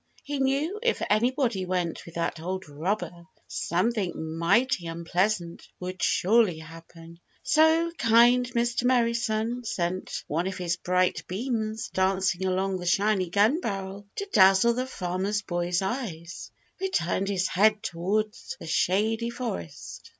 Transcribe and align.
He 0.23 0.39
knew 0.39 0.79
if 0.81 0.99
anybody 1.11 1.63
went 1.63 2.07
with 2.07 2.15
that 2.15 2.39
old 2.39 2.67
robber 2.67 3.11
something 3.47 4.35
mighty 4.39 4.87
unpleasant 4.87 5.67
would 5.79 6.01
surely 6.01 6.57
happen. 6.57 7.19
So 7.43 7.91
kind 7.99 8.47
Mr. 8.53 8.85
Merry 8.85 9.13
Sun 9.13 9.63
sent 9.63 10.23
one 10.25 10.47
of 10.47 10.57
his 10.57 10.75
bright 10.77 11.23
beams 11.27 11.89
dancing 11.93 12.47
along 12.47 12.79
the 12.79 12.87
shiny 12.87 13.29
gun 13.29 13.61
barrel 13.61 14.07
to 14.15 14.27
dazzle 14.33 14.73
the 14.73 14.87
Farmer 14.87 15.33
Boy's 15.47 15.83
eyes, 15.83 16.49
who 16.79 16.89
turned 16.89 17.29
his 17.29 17.47
head 17.49 17.83
toward 17.83 18.33
the 18.59 18.65
Shady 18.65 19.29
Forest. 19.29 20.09